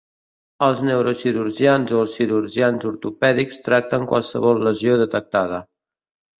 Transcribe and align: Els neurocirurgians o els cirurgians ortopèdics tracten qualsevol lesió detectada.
Els 0.67 0.79
neurocirurgians 0.87 1.93
o 1.97 1.99
els 2.05 2.17
cirurgians 2.21 2.89
ortopèdics 2.93 3.63
tracten 3.69 4.11
qualsevol 4.15 4.67
lesió 4.71 4.99
detectada. 5.07 5.65